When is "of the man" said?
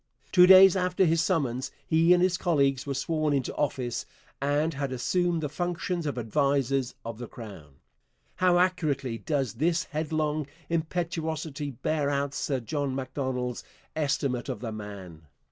14.49-15.27